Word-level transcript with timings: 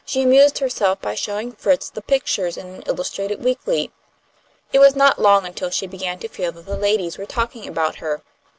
She 0.03 0.23
amused 0.23 0.57
herself 0.57 0.99
by 0.99 1.13
showing 1.13 1.51
Fritz 1.51 1.87
the 1.91 2.01
pictures 2.01 2.57
in 2.57 2.65
an 2.65 2.81
illustrated 2.87 3.43
weekly. 3.43 3.91
It 4.73 4.79
was 4.79 4.95
not 4.95 5.21
long 5.21 5.45
until 5.45 5.69
she 5.69 5.85
began 5.85 6.17
to 6.17 6.27
feel 6.27 6.51
that 6.53 6.65
the 6.65 6.75
ladies 6.75 7.19
were 7.19 7.27
talking 7.27 7.67
about 7.67 7.97
her. 7.97 8.23